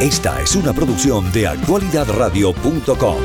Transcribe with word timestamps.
Esta 0.00 0.42
es 0.42 0.54
una 0.54 0.74
producción 0.74 1.32
de 1.32 1.46
actualidadradio.com. 1.46 3.16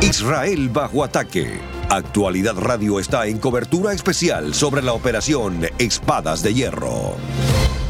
Israel 0.00 0.70
bajo 0.70 1.04
ataque. 1.04 1.60
Actualidad 1.90 2.56
Radio 2.56 2.98
está 2.98 3.26
en 3.26 3.36
cobertura 3.36 3.92
especial 3.92 4.54
sobre 4.54 4.80
la 4.80 4.94
operación 4.94 5.66
Espadas 5.78 6.42
de 6.42 6.54
Hierro. 6.54 7.16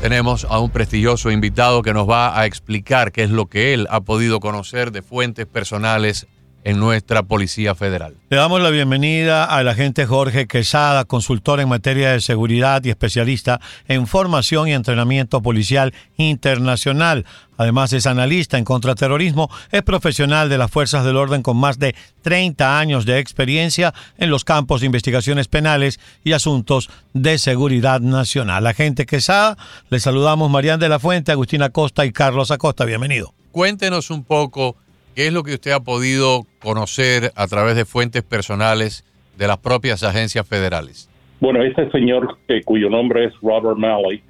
Tenemos 0.01 0.45
a 0.51 0.59
un 0.59 0.71
prestigioso 0.71 1.30
invitado 1.30 1.83
que 1.83 1.95
nos 1.95 2.11
va 2.11 2.37
a 2.37 2.45
explicar 2.45 3.12
qué 3.12 3.23
es 3.23 3.30
lo 3.30 3.46
que 3.46 3.73
él 3.73 3.87
ha 3.89 4.01
podido 4.01 4.41
conocer 4.41 4.91
de 4.91 5.03
fuentes 5.03 5.46
personales 5.46 6.27
en 6.67 6.80
nuestra 6.80 7.23
Policía 7.23 7.77
Federal. 7.77 8.17
Le 8.29 8.37
damos 8.37 8.61
la 8.61 8.71
bienvenida 8.71 9.45
al 9.45 9.69
agente 9.69 10.05
Jorge 10.05 10.48
Quesada, 10.48 11.05
consultor 11.05 11.61
en 11.61 11.69
materia 11.69 12.11
de 12.11 12.21
seguridad 12.21 12.83
y 12.85 12.91
especialista 12.91 13.61
en 13.87 14.09
formación 14.09 14.66
y 14.66 14.73
entrenamiento 14.73 15.41
policial 15.41 15.95
internacional. 16.16 17.25
Además 17.56 17.92
es 17.92 18.09
analista 18.09 18.59
en 18.59 18.65
contraterrorismo, 18.65 19.48
es 19.70 19.84
profesional 19.84 20.48
de 20.48 20.59
las 20.59 20.69
fuerzas 20.69 21.05
del 21.05 21.16
orden 21.16 21.42
con 21.42 21.56
más 21.56 21.79
de 21.79 21.95
30 22.23 22.80
años 22.80 23.06
de 23.06 23.20
experiencia 23.20 23.95
en 24.19 24.30
los 24.30 24.42
campos 24.42 24.80
de 24.80 24.87
investigaciones 24.87 25.47
penales 25.47 26.01
y 26.25 26.33
asuntos 26.33 26.91
de 27.14 27.39
seguridad 27.39 28.01
nacional. 28.01 28.67
Agente 28.67 29.06
Quesada, 29.06 29.56
le 29.89 30.01
saludamos 30.01 30.51
Marian 30.51 30.80
de 30.80 30.89
la 30.89 30.98
Fuente, 30.98 31.30
Agustina 31.30 31.70
Costa 31.70 32.05
y 32.05 32.11
Carlos 32.11 32.51
Acosta. 32.51 32.84
Bienvenido. 32.84 33.34
Cuéntenos 33.53 34.11
un 34.11 34.25
poco 34.25 34.77
¿Qué 35.16 35.29
es 35.29 35.33
lo 35.33 35.45
que 35.45 35.55
usted 35.55 35.70
ha 35.70 35.80
podido 35.80 36.43
conocer 36.59 37.33
a 37.37 37.47
través 37.47 37.75
de 37.75 37.87
fuentes 37.87 38.23
personales 38.23 39.02
de 39.39 39.47
las 39.47 39.56
propias 39.56 40.02
agencias 40.02 40.47
federales? 40.47 41.09
Bueno, 41.41 41.62
este 41.62 41.91
señor 41.91 42.37
eh, 42.48 42.61
cuyo 42.62 42.91
nombre 42.91 43.25
es 43.25 43.33
Robert 43.41 43.79
Malley, 43.79 44.20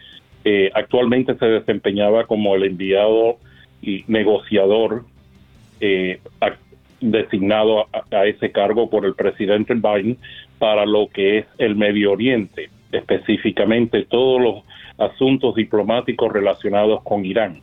eh, 0.44 0.70
actualmente 0.74 1.36
se 1.38 1.44
desempeñaba 1.44 2.24
como 2.28 2.54
el 2.54 2.62
enviado 2.62 3.38
y 3.82 4.04
negociador 4.06 5.02
eh, 5.80 6.20
designado 7.00 7.88
a, 8.12 8.24
ese 8.24 8.52
cargo 8.52 8.88
por 8.88 9.06
el 9.06 9.16
presidente 9.16 9.74
Biden 9.74 10.18
para 10.60 10.86
lo 10.86 11.08
que 11.08 11.38
es 11.38 11.46
el 11.58 11.74
Medio 11.74 12.12
Oriente, 12.12 12.70
específicamente 12.92 14.04
todos 14.04 14.40
los 14.40 15.10
asuntos 15.10 15.56
diplomáticos 15.56 16.32
relacionados 16.32 17.02
con 17.02 17.24
Irán. 17.24 17.60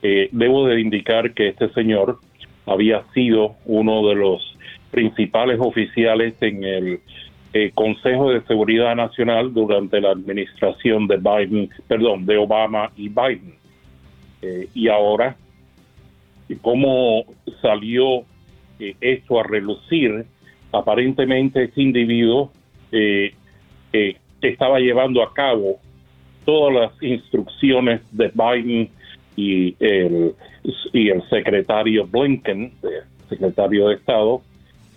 debo 0.00 0.66
de 0.66 0.80
indicar 0.80 1.34
que 1.34 1.48
este 1.48 1.68
señor 1.74 2.20
había 2.66 3.02
sido 3.12 3.56
uno 3.66 4.06
de 4.08 4.14
los 4.14 4.56
principales 4.90 5.58
oficiales 5.60 6.34
en 6.40 6.64
el 6.64 7.00
eh, 7.52 7.70
Consejo 7.74 8.30
de 8.30 8.42
Seguridad 8.42 8.96
Nacional 8.96 9.52
durante 9.52 10.00
la 10.00 10.10
administración 10.10 11.06
de 11.06 11.18
Biden, 11.18 11.70
perdón, 11.86 12.26
de 12.26 12.36
Obama 12.36 12.90
y 12.96 13.08
Biden. 13.08 13.54
Eh, 14.42 14.68
y 14.74 14.88
ahora, 14.88 15.36
¿cómo 16.62 17.24
salió 17.60 18.24
eh, 18.78 18.96
esto 19.00 19.40
a 19.40 19.44
relucir? 19.44 20.24
Aparentemente 20.72 21.64
este 21.64 21.82
individuo 21.82 22.50
estaba 24.40 24.78
llevando 24.78 25.22
a 25.22 25.32
cabo 25.32 25.78
todas 26.44 26.74
las 26.74 27.02
instrucciones 27.02 28.00
de 28.12 28.32
Biden 28.34 28.90
y 29.36 29.76
el, 29.80 30.34
y 30.92 31.08
el 31.08 31.22
secretario 31.28 32.06
Blinken, 32.06 32.72
secretario 33.28 33.88
de 33.88 33.96
Estado, 33.96 34.42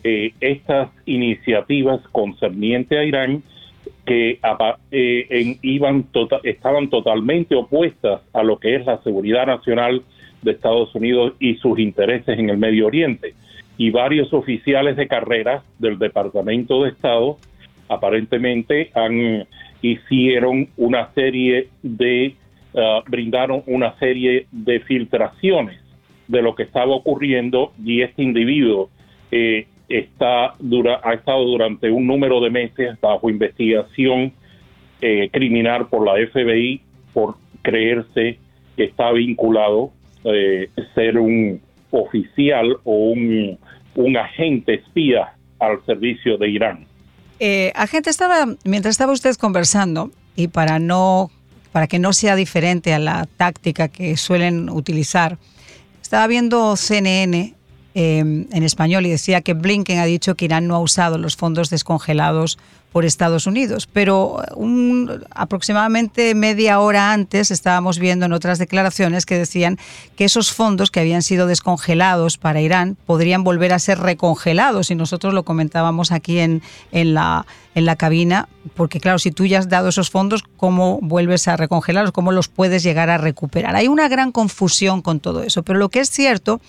eh, 0.04 0.34
estas 0.40 0.90
iniciativas 1.06 2.02
concernientes 2.10 2.98
a 2.98 3.04
Irán 3.04 3.44
que 4.06 4.40
eh, 4.92 5.58
iban 5.62 6.04
tota-, 6.12 6.40
estaban 6.44 6.90
totalmente 6.90 7.56
opuestas 7.56 8.22
a 8.34 8.44
lo 8.44 8.58
que 8.58 8.76
es 8.76 8.86
la 8.86 9.02
seguridad 9.04 9.48
nacional 9.48 10.04
de 10.42 10.52
Estados 10.52 10.94
Unidos 10.96 11.34
y 11.40 11.56
sus 11.56 11.78
intereses 11.80 12.40
en 12.40 12.50
el 12.50 12.58
Medio 12.58 12.88
Oriente. 12.88 13.34
Y 13.78 13.92
varios 13.92 14.34
oficiales 14.34 14.96
de 14.96 15.08
carrera 15.08 15.64
del 15.78 16.00
Departamento 16.00 16.84
de 16.84 16.92
Estado 16.92 17.38
aparentemente 17.90 18.92
han 18.96 19.46
hicieron 19.82 20.70
una 20.78 21.14
serie 21.14 21.70
de 21.84 22.36
Uh, 22.74 23.02
brindaron 23.10 23.64
una 23.66 23.98
serie 23.98 24.46
de 24.52 24.82
filtraciones 24.82 25.80
de 26.28 26.42
lo 26.42 26.56
que 26.56 26.64
estaba 26.64 26.92
ocurriendo 26.92 27.74
y 27.84 28.02
este 28.02 28.24
individuo 28.24 28.90
eh, 29.32 29.68
está 29.90 30.54
dura, 30.60 31.00
ha 31.04 31.14
estado 31.14 31.46
durante 31.46 31.90
un 31.90 32.06
número 32.06 32.42
de 32.42 32.50
meses 32.50 33.00
bajo 33.02 33.30
investigación 33.30 34.34
eh, 35.02 35.30
criminal 35.32 35.88
por 35.88 36.06
la 36.06 36.14
FBI 36.28 36.82
por 37.14 37.36
creerse 37.62 38.40
que 38.76 38.84
está 38.84 39.12
vinculado 39.12 39.92
eh, 40.26 40.70
ser 40.94 41.18
un 41.18 41.62
oficial 41.92 42.78
o 42.84 43.12
un, 43.12 43.58
agente 44.18 44.76
espía 44.76 45.34
al 45.60 45.84
servicio 45.86 46.38
de 46.38 46.50
Irán. 46.50 46.86
agente, 47.74 48.10
estaba, 48.10 48.46
mientras 48.64 48.92
estaba 48.92 49.14
usted 49.14 49.36
conversando, 49.36 50.12
y 50.36 50.50
para 50.50 50.78
no 50.80 51.32
para 51.78 51.86
que 51.86 52.00
no 52.00 52.12
sea 52.12 52.36
diferente 52.36 52.92
a 52.96 52.98
la 52.98 53.28
táctica 53.38 53.88
que 53.88 54.18
suelen 54.18 54.68
utilizar. 54.68 55.38
Estaba 56.02 56.26
viendo 56.26 56.76
CNN 56.76 57.54
em, 57.94 58.48
en 58.52 58.64
español 58.64 59.06
y 59.06 59.12
decía 59.12 59.42
que 59.42 59.54
Blinken 59.54 60.00
ha 60.00 60.06
dicho 60.06 60.34
que 60.34 60.46
Irán 60.46 60.66
no 60.66 60.74
ha 60.74 60.80
usado 60.80 61.20
los 61.20 61.36
fondos 61.36 61.70
descongelados 61.70 62.58
por 62.92 63.06
Estados 63.06 63.48
Unidos. 63.48 63.88
Pero 63.92 64.42
un, 64.56 65.26
aproximadamente 65.32 66.34
media 66.36 66.80
hora 66.80 67.14
antes 67.14 67.52
estábamos 67.52 68.00
viendo 68.00 68.26
en 68.26 68.34
otras 68.34 68.60
declaraciones 68.60 69.26
que 69.26 69.38
decían 69.38 69.78
que 70.16 70.26
esos 70.26 70.52
fondos 70.52 70.92
que 70.92 71.00
habían 71.00 71.22
sido 71.22 71.48
descongelados 71.48 72.38
para 72.38 72.62
Irán 72.62 72.98
podrían 73.06 73.44
volver 73.44 73.74
a 73.74 73.80
ser 73.80 74.00
recongelados 74.00 74.92
y 74.92 74.96
nosotros 74.96 75.34
lo 75.34 75.44
comentábamos 75.44 76.12
aquí 76.12 76.40
en, 76.40 76.62
en 76.92 77.14
la 77.14 77.46
en 77.78 77.86
la 77.86 77.96
cabina, 77.96 78.50
porque 78.74 79.00
claro, 79.00 79.20
si 79.20 79.30
tú 79.30 79.46
ya 79.46 79.60
has 79.60 79.70
dado 79.70 79.90
esos 79.90 80.10
fondos, 80.10 80.44
¿cómo 80.58 80.98
vuelves 81.00 81.48
a 81.48 81.58
recongelarlos? 81.58 82.12
¿Cómo 82.12 82.32
los 82.32 82.48
puedes 82.48 82.82
llegar 82.82 83.12
a 83.12 83.20
recuperar? 83.20 83.76
Hay 83.76 83.88
una 83.88 84.08
gran 84.08 84.32
confusión 84.32 85.04
con 85.04 85.20
todo 85.20 85.44
eso, 85.44 85.62
pero 85.62 85.78
lo 85.78 85.90
que 85.90 86.00
es 86.00 86.10
cierto 86.10 86.60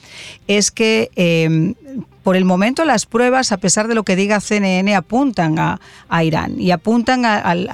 es 0.49 0.71
que 0.71 1.11
em, 1.17 1.77
por 2.23 2.37
el 2.37 2.45
momento 2.45 2.85
las 2.85 3.07
pruebas, 3.07 3.53
a 3.53 3.57
pesar 3.59 3.89
de 3.89 3.95
lo 3.95 4.05
que 4.05 4.17
diga 4.17 4.41
CNN, 4.41 4.95
apuntan 4.95 5.59
a, 5.59 5.81
Irán 6.23 6.61
y 6.61 6.71
apuntan 6.71 7.25
al, 7.25 7.69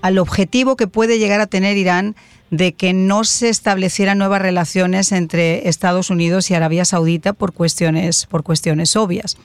al 0.00 0.18
objetivo 0.18 0.76
que 0.76 0.86
puede 0.86 1.18
llegar 1.18 1.40
a 1.40 1.46
tener 1.46 1.76
Irán 1.76 2.14
de 2.50 2.72
que 2.74 2.92
no 2.92 3.24
se 3.24 3.48
establecieran 3.48 4.18
nuevas 4.18 4.40
relaciones 4.40 5.12
entre 5.12 5.68
Estados 5.68 6.10
Unidos 6.10 6.50
y 6.50 6.54
Arabia 6.54 6.84
Saudita 6.84 7.32
por 7.32 7.52
cuestiones, 7.52 8.26
por 8.26 8.42
cuestiones 8.42 8.94
obvias. 8.96 9.36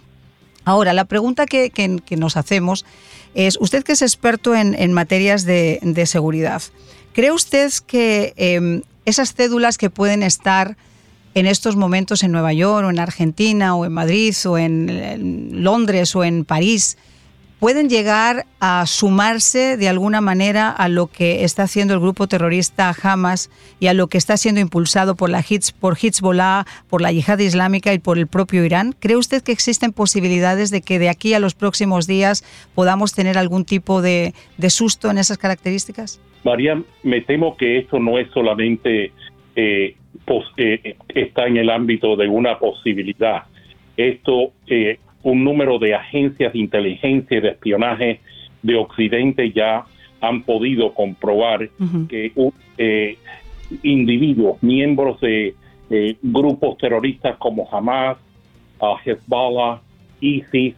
Ahora, 0.65 0.93
la 0.93 1.05
pregunta 1.05 1.45
que, 1.45 2.01
nos 2.17 2.37
hacemos 2.37 2.85
es, 3.33 3.57
usted 3.59 3.83
que 3.83 3.93
es 3.93 4.01
experto 4.01 4.53
en, 4.55 4.93
materias 4.93 5.45
de, 5.45 6.03
seguridad, 6.05 6.61
¿cree 7.13 7.31
usted 7.31 7.71
que 7.87 8.33
em, 8.35 8.83
esas 9.05 9.33
cédulas 9.33 9.77
que 9.77 9.89
pueden 9.89 10.21
estar 10.21 10.77
en 11.33 11.45
estos 11.45 11.75
momentos 11.75 12.23
en 12.23 12.31
Nueva 12.31 12.53
York 12.53 12.85
o 12.85 12.89
en 12.89 12.99
Argentina 12.99 13.75
o 13.75 13.85
en 13.85 13.93
Madrid 13.93 14.33
o 14.45 14.57
en 14.57 15.63
Londres 15.63 16.15
o 16.15 16.23
en 16.23 16.45
París, 16.45 16.97
pueden 17.59 17.89
llegar 17.89 18.45
a 18.61 18.85
sumarse 18.85 19.75
de 19.77 19.89
alguna 19.89 20.21
manera 20.21 20.69
a 20.69 20.87
lo 20.87 21.07
que 21.07 21.43
está 21.43 21.63
haciendo 21.63 21.93
el 21.93 21.99
grupo 21.99 22.27
terrorista 22.27 22.93
Hamas 23.03 23.49
y 23.79 23.87
a 23.87 23.93
lo 23.93 24.07
que 24.07 24.17
está 24.17 24.37
siendo 24.37 24.61
impulsado 24.61 25.15
por 25.15 25.29
la 25.29 25.43
Hits, 25.47 25.73
por 25.73 25.97
Hezbollah, 26.01 26.65
por 26.89 27.01
la 27.01 27.11
yihad 27.11 27.39
islámica 27.39 27.93
y 27.93 27.99
por 27.99 28.17
el 28.17 28.27
propio 28.27 28.63
Irán. 28.63 28.95
¿Cree 28.99 29.17
usted 29.17 29.43
que 29.43 29.51
existen 29.51 29.91
posibilidades 29.91 30.71
de 30.71 30.81
que 30.81 30.99
de 30.99 31.09
aquí 31.09 31.33
a 31.33 31.39
los 31.39 31.53
próximos 31.53 32.07
días 32.07 32.43
podamos 32.75 33.13
tener 33.13 33.37
algún 33.37 33.65
tipo 33.65 34.01
de, 34.01 34.33
susto 34.69 35.11
en 35.11 35.17
esas 35.17 35.37
características? 35.37 36.21
María, 36.45 36.81
me 37.03 37.21
temo 37.21 37.57
que 37.57 37.79
esto 37.79 37.99
no 37.99 38.17
es 38.17 38.31
solamente 38.31 39.11
eh, 39.57 39.95
eh, 40.57 40.95
está 41.09 41.47
en 41.47 41.57
el 41.57 41.69
ámbito 41.69 42.15
de 42.15 42.27
una 42.27 42.57
posibilidad. 42.57 43.43
Esto 43.97 44.51
eh, 44.67 44.99
un 45.23 45.43
número 45.43 45.79
de 45.79 45.95
agencias 45.95 46.53
de 46.53 46.59
inteligencia 46.59 47.37
y 47.37 47.41
de 47.41 47.49
espionaje 47.49 48.21
de 48.61 48.75
Occidente 48.75 49.51
ya 49.51 49.85
han 50.21 50.43
podido 50.43 50.93
comprobar 50.93 51.69
que 52.09 52.31
eh, 52.77 53.17
individuos, 53.83 54.61
miembros 54.61 55.19
de 55.21 55.55
grupos 56.21 56.77
terroristas 56.77 57.37
como 57.37 57.67
Hamas, 57.71 58.17
Hezbollah, 59.05 59.81
ISIS, 60.21 60.75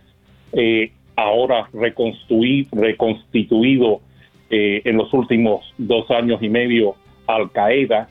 eh, 0.53 0.91
ahora 1.15 1.69
reconstituido 1.73 4.01
eh, 4.49 4.81
en 4.85 4.97
los 4.97 5.13
últimos 5.13 5.73
dos 5.77 6.09
años 6.11 6.41
y 6.41 6.49
medio 6.49 6.95
Al 7.27 7.51
Qaeda, 7.51 8.09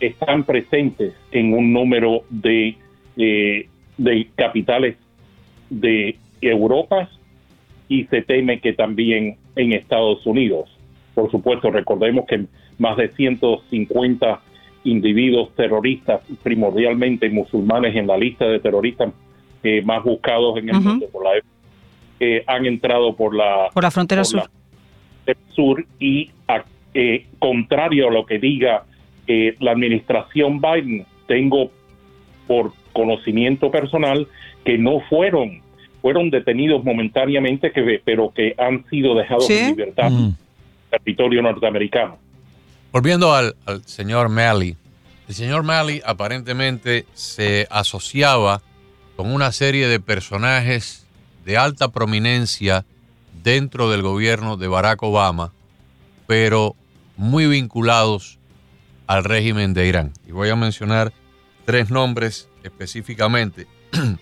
están 0.00 0.44
presentes 0.44 1.14
en 1.32 1.52
un 1.52 1.72
número 1.72 2.22
de, 2.30 2.76
de 3.16 4.28
capitales 4.34 4.96
de 5.70 6.16
Europa 6.40 7.08
y 7.88 8.04
se 8.04 8.22
teme 8.22 8.60
que 8.60 8.72
también 8.72 9.36
en 9.54 9.72
Estados 9.72 10.24
Unidos. 10.26 10.68
por 11.14 11.30
supuesto, 11.30 11.70
recordemos 11.70 12.26
que 12.26 12.44
más 12.78 12.96
de 12.96 13.08
150 13.08 14.40
individuos 14.84 15.54
terroristas, 15.54 16.20
primordialmente 16.42 17.28
musulmanes 17.30 17.96
en 17.96 18.06
la 18.06 18.16
lista 18.16 18.46
de 18.46 18.60
terroristas 18.60 19.12
eh, 19.62 19.82
más 19.82 20.04
buscados 20.04 20.58
en 20.58 20.68
el 20.68 20.80
mundo 20.80 21.06
por 21.10 21.24
la 21.24 21.30
eh, 22.20 22.44
han 22.46 22.64
entrado 22.66 23.14
por 23.14 23.34
la, 23.34 23.68
por 23.74 23.82
la 23.82 23.90
frontera 23.90 24.24
sur. 24.24 24.48
sur 25.54 25.84
y 25.98 26.30
eh, 26.94 27.26
contrario 27.38 28.08
a 28.08 28.10
lo 28.10 28.24
que 28.24 28.38
diga 28.38 28.84
la 29.60 29.72
administración 29.72 30.60
Biden, 30.60 31.06
tengo 31.26 31.70
por 32.46 32.72
conocimiento 32.92 33.70
personal 33.70 34.26
que 34.64 34.78
no 34.78 35.00
fueron 35.08 35.62
fueron 36.00 36.30
detenidos 36.30 36.84
momentáneamente 36.84 37.72
que 37.72 38.00
pero 38.04 38.32
que 38.32 38.54
han 38.58 38.84
sido 38.88 39.14
dejados 39.16 39.50
en 39.50 39.76
libertad 39.76 40.10
mm. 40.10 40.24
en 40.24 40.36
territorio 40.90 41.42
norteamericano. 41.42 42.18
Volviendo 42.92 43.34
al, 43.34 43.56
al 43.66 43.82
señor 43.84 44.28
Malley, 44.28 44.76
el 45.28 45.34
señor 45.34 45.64
Malley 45.64 46.00
aparentemente 46.06 47.04
se 47.14 47.66
asociaba 47.70 48.62
con 49.16 49.32
una 49.32 49.50
serie 49.50 49.88
de 49.88 49.98
personajes 49.98 51.06
de 51.44 51.56
alta 51.56 51.88
prominencia 51.88 52.84
dentro 53.42 53.90
del 53.90 54.02
gobierno 54.02 54.56
de 54.56 54.68
Barack 54.68 55.02
Obama, 55.02 55.52
pero 56.26 56.76
muy 57.16 57.46
vinculados 57.46 58.38
al 59.06 59.24
régimen 59.24 59.74
de 59.74 59.86
Irán. 59.86 60.12
Y 60.26 60.32
voy 60.32 60.48
a 60.48 60.56
mencionar 60.56 61.12
tres 61.64 61.90
nombres 61.90 62.48
específicamente. 62.62 63.66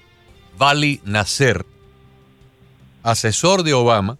Vali 0.58 1.00
Nasser, 1.04 1.64
asesor 3.02 3.62
de 3.62 3.74
Obama 3.74 4.18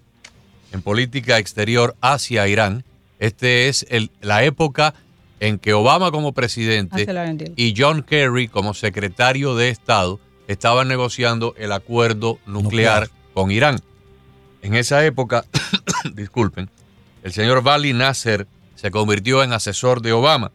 en 0.72 0.82
política 0.82 1.38
exterior 1.38 1.96
hacia 2.00 2.48
Irán. 2.48 2.84
Este 3.18 3.68
es 3.68 3.86
la 4.20 4.42
época 4.44 4.94
en 5.40 5.58
que 5.58 5.72
Obama 5.72 6.10
como 6.10 6.32
presidente 6.32 7.06
y 7.56 7.74
John 7.76 8.02
Kerry 8.02 8.48
como 8.48 8.74
secretario 8.74 9.54
de 9.54 9.68
Estado 9.68 10.18
estaban 10.48 10.88
negociando 10.88 11.54
el 11.56 11.72
acuerdo 11.72 12.38
nuclear, 12.46 13.08
con 13.32 13.50
Irán. 13.50 13.80
En 14.62 14.74
esa 14.74 15.04
época, 15.04 15.44
disculpen, 16.14 16.70
el 17.22 17.32
señor 17.32 17.62
Vali 17.62 17.92
Nasser 17.92 18.46
se 18.84 18.90
convirtió 18.90 19.42
en 19.42 19.54
asesor 19.54 20.02
de 20.02 20.12
Obama. 20.12 20.52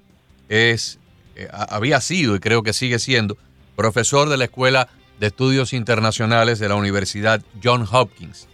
Es, 0.50 1.00
eh, 1.36 1.48
había 1.52 2.00
sido 2.00 2.36
y 2.36 2.40
creo 2.40 2.62
que 2.62 2.74
sigue 2.74 3.00
siendo 3.00 3.40
profesor 3.76 4.30
de 4.30 4.38
la 4.38 4.44
Escuela 4.44 4.88
de 5.20 5.26
Estudios 5.26 5.74
Internacionales 5.74 6.60
de 6.60 6.70
la 6.70 6.76
Universidad 6.76 7.42
John 7.64 7.88
Hopkins. 7.92 8.48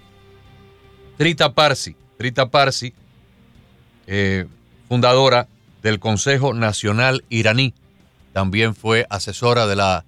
Trita 1.18 1.54
Parsi, 1.54 1.98
Trita 2.18 2.45
Parsi, 2.45 2.94
eh, 4.07 4.45
fundadora 4.88 5.50
del 5.83 6.00
Consejo 6.00 6.54
Nacional 6.54 7.25
Iraní, 7.27 7.74
también 8.31 8.75
fue 8.75 9.06
asesora 9.10 9.68
de 9.68 9.75
la 9.75 10.06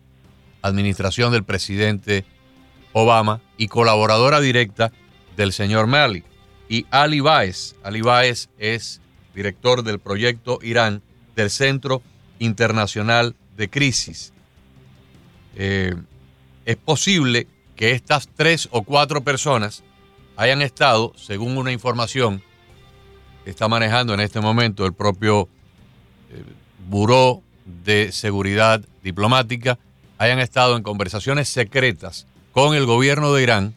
administración 0.61 1.33
del 1.33 1.43
presidente 1.43 2.23
Obama 2.93 3.41
y 3.57 3.67
colaboradora 3.67 4.39
directa 4.39 4.93
del 5.35 5.51
señor 5.51 5.87
Mali. 5.87 6.23
Y 6.69 6.85
Ali 6.89 7.19
Baez, 7.19 7.75
Ali 7.83 7.99
Baez 7.99 8.47
es 8.57 9.01
director 9.37 9.83
del 9.83 9.99
proyecto 9.99 10.57
Irán 10.63 11.03
del 11.35 11.51
Centro 11.51 12.01
Internacional 12.39 13.35
de 13.55 13.69
Crisis. 13.69 14.33
Eh, 15.55 15.93
es 16.65 16.75
posible 16.75 17.45
que 17.75 17.91
estas 17.91 18.27
tres 18.27 18.67
o 18.71 18.81
cuatro 18.81 19.21
personas 19.23 19.83
hayan 20.37 20.63
estado, 20.63 21.13
según 21.15 21.55
una 21.55 21.71
información 21.71 22.41
que 23.43 23.51
está 23.51 23.67
manejando 23.67 24.15
en 24.15 24.21
este 24.21 24.41
momento 24.41 24.87
el 24.87 24.93
propio 24.93 25.47
eh, 26.31 26.43
Buró 26.89 27.43
de 27.85 28.11
Seguridad 28.11 28.83
Diplomática, 29.03 29.77
hayan 30.17 30.39
estado 30.39 30.75
en 30.75 30.81
conversaciones 30.81 31.47
secretas 31.47 32.25
con 32.53 32.75
el 32.75 32.87
gobierno 32.87 33.31
de 33.33 33.43
Irán, 33.43 33.75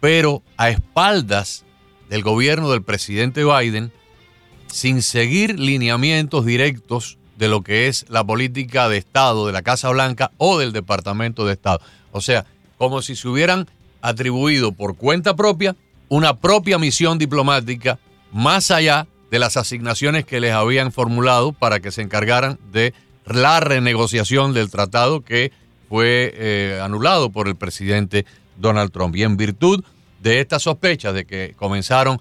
pero 0.00 0.42
a 0.58 0.68
espaldas 0.68 1.64
del 2.10 2.22
gobierno 2.22 2.70
del 2.70 2.82
presidente 2.82 3.42
Biden, 3.42 3.90
sin 4.68 5.02
seguir 5.02 5.58
lineamientos 5.58 6.44
directos 6.44 7.18
de 7.36 7.48
lo 7.48 7.62
que 7.62 7.88
es 7.88 8.06
la 8.08 8.24
política 8.24 8.88
de 8.88 8.98
Estado 8.98 9.46
de 9.46 9.52
la 9.52 9.62
Casa 9.62 9.90
Blanca 9.90 10.30
o 10.38 10.58
del 10.58 10.72
Departamento 10.72 11.44
de 11.46 11.52
Estado. 11.52 11.80
O 12.12 12.20
sea, 12.20 12.46
como 12.78 13.02
si 13.02 13.16
se 13.16 13.28
hubieran 13.28 13.68
atribuido 14.00 14.72
por 14.72 14.96
cuenta 14.96 15.36
propia 15.36 15.76
una 16.08 16.36
propia 16.36 16.78
misión 16.78 17.18
diplomática 17.18 17.98
más 18.32 18.70
allá 18.70 19.06
de 19.30 19.38
las 19.38 19.56
asignaciones 19.56 20.24
que 20.24 20.40
les 20.40 20.52
habían 20.52 20.92
formulado 20.92 21.52
para 21.52 21.80
que 21.80 21.90
se 21.90 22.02
encargaran 22.02 22.58
de 22.72 22.94
la 23.26 23.60
renegociación 23.60 24.54
del 24.54 24.70
tratado 24.70 25.22
que 25.22 25.52
fue 25.88 26.32
eh, 26.36 26.80
anulado 26.82 27.30
por 27.30 27.48
el 27.48 27.56
presidente 27.56 28.24
Donald 28.56 28.92
Trump. 28.92 29.16
Y 29.16 29.24
en 29.24 29.36
virtud 29.36 29.82
de 30.20 30.40
esta 30.40 30.58
sospecha 30.58 31.12
de 31.12 31.24
que 31.24 31.54
comenzaron 31.56 32.20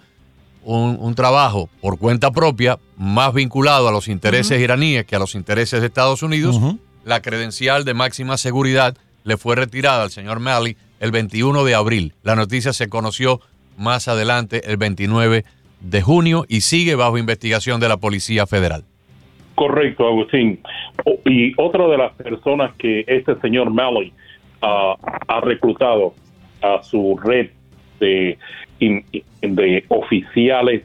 un, 0.65 1.15
trabajo 1.15 1.69
por 1.81 1.97
cuenta 1.97 2.31
propia 2.31 2.79
más 2.97 3.33
vinculado 3.33 3.87
a 3.87 3.91
los 3.91 4.07
intereses 4.07 4.59
iraníes 4.59 5.05
que 5.05 5.15
a 5.15 5.19
los 5.19 5.35
intereses 5.35 5.79
de 5.79 5.87
Estados 5.87 6.23
Unidos, 6.23 6.59
la 7.03 7.21
credencial 7.21 7.85
de 7.85 7.93
máxima 7.93 8.37
seguridad 8.37 8.97
le 9.23 9.37
fue 9.37 9.55
retirada 9.55 10.03
al 10.03 10.11
señor 10.11 10.39
Malley 10.39 10.75
el 10.99 11.11
21 11.11 11.63
de 11.63 11.75
abril. 11.75 12.13
La 12.23 12.35
noticia 12.35 12.73
se 12.73 12.89
conoció 12.89 13.41
más 13.77 14.07
adelante, 14.07 14.69
el 14.69 14.77
29 14.77 15.43
de 15.81 16.01
junio, 16.01 16.45
y 16.47 16.61
sigue 16.61 16.95
bajo 16.95 17.17
investigación 17.17 17.79
de 17.79 17.89
la 17.89 17.97
Policía 17.97 18.47
Federal. 18.47 18.83
Correcto, 19.55 20.07
Agustín. 20.07 20.59
Y 21.25 21.53
otra 21.59 21.87
de 21.87 21.97
las 21.97 22.13
personas 22.13 22.73
que 22.75 23.05
este 23.07 23.39
señor 23.41 23.69
Malley 23.69 24.11
ah, 24.61 24.95
ha 25.27 25.41
reclutado 25.41 26.13
a 26.61 26.81
su 26.83 27.17
red 27.23 27.49
de, 27.99 28.37
oficiales 29.89 30.83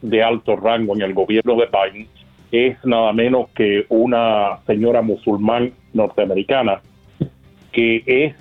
de 0.00 0.22
alto 0.22 0.56
rango 0.56 0.94
en 0.94 1.02
el 1.02 1.14
gobierno 1.14 1.56
de 1.56 1.66
Biden 1.66 2.08
es 2.50 2.76
nada 2.84 3.12
menos 3.12 3.48
que 3.50 3.86
una 3.88 4.58
señora 4.66 5.00
musulmán 5.00 5.72
norteamericana 5.94 6.80
que 7.72 8.02
es 8.06 8.34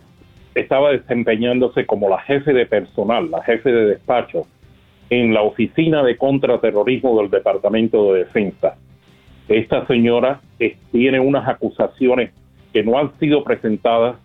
estaba 0.54 0.92
desempeñándose 0.92 1.86
como 1.86 2.10
la 2.10 2.20
jefe 2.20 2.52
de 2.52 2.66
personal, 2.66 3.32
la 3.32 3.42
jefe 3.44 3.72
de 3.72 3.86
despacho 3.86 4.48
en 5.10 5.34
la 5.34 5.44
oficina 5.44 6.04
de 6.04 6.18
contraterrorismo 6.18 7.18
del 7.20 7.30
Departamento 7.30 8.14
de 8.14 8.20
Defensa. 8.20 8.76
Esta 9.48 9.86
señora 9.88 10.42
tiene 10.92 11.20
unas 11.20 11.48
acusaciones 11.48 12.32
que 12.74 12.84
no 12.84 12.98
han 12.98 13.18
sido 13.20 13.44
presentadas 13.44 14.16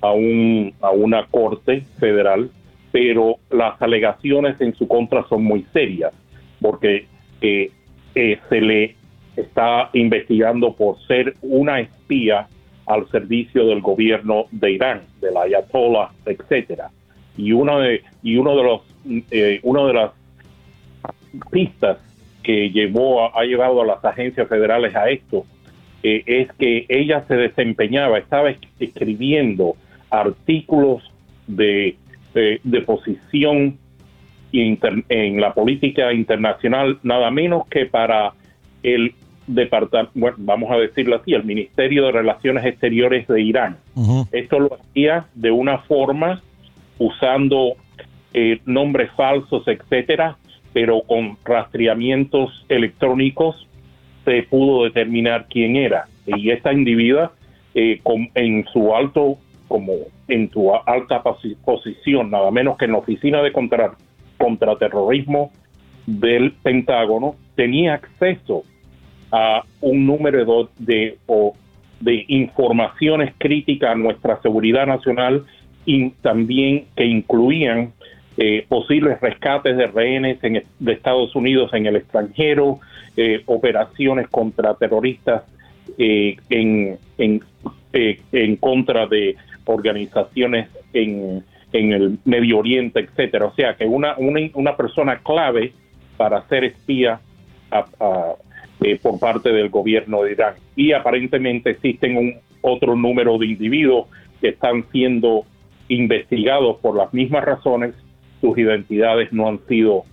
a, 0.00 0.12
un, 0.12 0.74
a 0.80 0.90
una 0.90 1.26
corte 1.26 1.82
federal, 1.98 2.50
pero 2.96 3.36
las 3.50 3.80
alegaciones 3.82 4.58
en 4.58 4.74
su 4.74 4.88
contra 4.88 5.28
son 5.28 5.44
muy 5.44 5.66
serias, 5.70 6.14
porque 6.62 7.04
eh, 7.42 7.70
eh, 8.14 8.38
se 8.48 8.60
le 8.62 8.96
está 9.36 9.90
investigando 9.92 10.74
por 10.74 10.98
ser 11.06 11.34
una 11.42 11.80
espía 11.80 12.48
al 12.86 13.06
servicio 13.10 13.66
del 13.66 13.82
gobierno 13.82 14.46
de 14.50 14.72
Irán, 14.72 15.02
de 15.20 15.30
la 15.30 15.42
Ayatollah, 15.42 16.08
etcétera. 16.24 16.88
Y 17.36 17.52
uno 17.52 17.80
de 17.80 18.00
y 18.22 18.38
uno 18.38 18.56
de 18.56 18.62
los 18.62 18.80
uno 19.62 19.86
de 19.88 19.92
las 19.92 20.12
pistas 21.50 21.98
que 22.42 22.70
llevó 22.70 23.36
ha 23.36 23.44
llevado 23.44 23.82
a 23.82 23.84
las 23.84 24.02
agencias 24.06 24.48
federales 24.48 24.96
a 24.96 25.10
esto 25.10 25.44
eh, 26.02 26.22
es 26.24 26.50
que 26.54 26.86
ella 26.88 27.26
se 27.28 27.34
desempeñaba, 27.34 28.16
estaba 28.16 28.54
escribiendo 28.80 29.76
artículos 30.08 31.02
de, 31.46 31.98
de, 32.36 32.80
posición 32.82 33.78
en 34.52 35.40
la 35.40 35.52
política 35.52 36.12
internacional, 36.12 36.98
nada 37.02 37.30
menos 37.30 37.66
que 37.68 37.86
para 37.86 38.32
el 38.82 39.14
departamento, 39.46 40.12
bueno, 40.14 40.36
vamos 40.40 40.70
a 40.70 40.76
decirlo 40.76 41.16
así, 41.16 41.34
el 41.34 41.44
Ministerio 41.44 42.06
de 42.06 42.12
Relaciones 42.12 42.64
Exteriores 42.64 43.26
de 43.28 43.42
Irán. 43.42 43.76
Esto 44.32 44.60
lo 44.60 44.74
hacía 44.74 45.26
de 45.34 45.50
una 45.50 45.78
forma 45.78 46.42
usando 46.98 47.74
eh, 48.32 48.60
nombres 48.64 49.10
falsos, 49.16 49.66
etcétera, 49.66 50.36
pero 50.72 51.02
con 51.02 51.36
rastreamientos 51.44 52.64
electrónicos 52.68 53.66
se 54.24 54.42
pudo 54.44 54.84
determinar 54.84 55.46
quién 55.48 55.76
era. 55.76 56.06
Y 56.26 56.50
esta 56.50 56.72
individua, 56.72 57.32
eh, 57.74 58.00
en 58.34 58.64
su 58.72 58.94
alto, 58.94 59.38
como 59.68 59.92
en 60.28 60.50
su 60.50 60.72
alta 60.74 61.22
posición, 61.22 62.30
nada 62.30 62.50
menos 62.50 62.76
que 62.76 62.84
en 62.84 62.92
la 62.92 62.98
oficina 62.98 63.42
de 63.42 63.52
contra, 63.52 63.92
contraterrorismo 64.38 65.50
del 66.06 66.52
Pentágono, 66.52 67.36
tenía 67.54 67.94
acceso 67.94 68.64
a 69.32 69.64
un 69.80 70.06
número 70.06 70.68
de, 70.78 71.18
de 72.00 72.24
informaciones 72.28 73.34
críticas 73.38 73.90
a 73.90 73.94
nuestra 73.96 74.40
seguridad 74.40 74.86
nacional 74.86 75.44
y 75.84 76.10
también 76.22 76.86
que 76.96 77.04
incluían 77.04 77.92
eh, 78.38 78.66
posibles 78.68 79.18
rescates 79.20 79.76
de 79.76 79.86
rehenes 79.86 80.38
de 80.42 80.92
Estados 80.92 81.34
Unidos 81.34 81.72
en 81.72 81.86
el 81.86 81.96
extranjero, 81.96 82.80
eh, 83.16 83.42
operaciones 83.46 84.28
contra 84.28 84.74
terroristas 84.74 85.44
eh, 85.96 86.36
en, 86.50 86.98
en, 87.16 87.42
en, 88.32 88.56
contra 88.56 89.06
de 89.06 89.36
organizaciones 89.66 90.68
en, 90.92 91.44
en, 91.72 91.92
el 91.92 92.18
Medio 92.24 92.58
Oriente, 92.58 93.00
etcétera. 93.00 93.46
O 93.46 93.54
sea 93.54 93.76
que 93.76 93.84
una, 93.84 94.16
una, 94.16 94.40
una 94.54 94.76
persona 94.76 95.18
clave 95.18 95.72
para 96.16 96.46
ser 96.48 96.64
espía 96.64 97.20
por 99.02 99.18
parte 99.18 99.50
del 99.50 99.68
gobierno 99.68 100.22
de 100.22 100.32
Irán. 100.32 100.54
Y 100.74 100.92
aparentemente 100.92 101.70
existen 101.70 102.16
un 102.16 102.34
otro 102.62 102.96
número 102.96 103.38
de 103.38 103.46
individuos 103.46 104.08
que 104.40 104.48
están 104.48 104.84
siendo 104.92 105.44
investigados 105.88 106.78
por 106.80 106.96
las 106.96 107.12
mismas 107.12 107.44
razones 107.44 107.94
sus 108.40 108.58
identidades 108.58 109.32
no 109.32 109.48
han 109.48 109.60
sido 109.66 110.04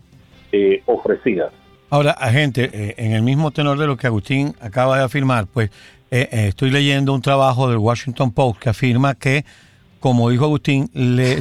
eh, 0.52 0.82
ofrecidas. 0.86 1.52
Ahora, 1.90 2.12
agente, 2.12 2.70
eh, 2.74 2.96
en 2.98 3.12
el 3.12 3.22
mismo 3.22 3.52
tenor 3.52 3.78
de 3.78 3.86
lo 3.86 3.98
que 3.98 4.08
Agustín 4.08 4.54
acaba 4.60 4.98
de 4.98 5.04
afirmar, 5.04 5.46
pues 5.52 5.70
eh, 6.16 6.48
estoy 6.50 6.70
leyendo 6.70 7.12
un 7.12 7.24
trabajo 7.24 7.68
del 7.68 7.80
Washington 7.80 8.32
Post 8.32 8.60
que 8.60 8.70
afirma 8.70 9.16
que, 9.16 9.46
como 10.00 10.30
dijo 10.30 10.46
Agustín, 10.46 10.92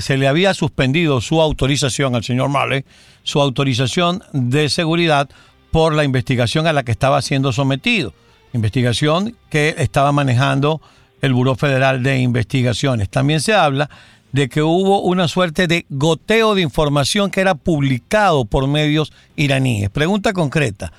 se 0.00 0.16
le 0.16 0.26
había 0.26 0.54
suspendido 0.54 1.20
su 1.20 1.42
autorización 1.42 2.14
al 2.14 2.24
señor 2.24 2.48
Marley, 2.48 2.86
su 3.22 3.40
autorización 3.40 4.22
de 4.32 4.70
seguridad 4.70 5.28
por 5.70 5.92
la 5.92 6.04
investigación 6.04 6.66
a 6.66 6.72
la 6.72 6.84
que 6.84 6.92
estaba 6.92 7.20
siendo 7.20 7.52
sometido. 7.52 8.14
Investigación 8.54 9.36
que 9.50 9.74
estaba 9.76 10.10
manejando 10.10 10.80
el 11.20 11.34
Buró 11.34 11.54
Federal 11.54 12.02
de 12.02 12.20
Investigaciones. 12.20 13.10
También 13.10 13.40
se 13.40 13.52
habla 13.52 13.90
de 14.32 14.48
que 14.48 14.62
hubo 14.62 15.02
una 15.02 15.28
suerte 15.28 15.66
de 15.66 15.84
goteo 15.90 16.54
de 16.54 16.62
información 16.62 17.30
que 17.30 17.42
era 17.42 17.54
publicado 17.54 18.46
por 18.46 18.66
medios 18.68 19.12
iraníes. 19.36 19.90
Pregunta 19.90 20.32
concreta. 20.32 20.92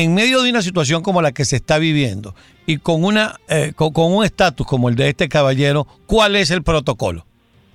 En 0.00 0.14
medio 0.14 0.42
de 0.42 0.50
una 0.50 0.62
situación 0.62 1.02
como 1.02 1.20
la 1.22 1.32
que 1.32 1.44
se 1.44 1.56
está 1.56 1.76
viviendo 1.80 2.32
y 2.66 2.76
con, 2.76 3.02
una, 3.02 3.34
eh, 3.48 3.72
con, 3.74 3.90
un 3.96 4.24
estatus 4.24 4.64
como 4.64 4.88
el 4.88 4.94
de 4.94 5.08
este 5.08 5.28
caballero, 5.28 5.88
¿cuál 6.06 6.36
es 6.36 6.52
el 6.52 6.62
protocolo? 6.62 7.24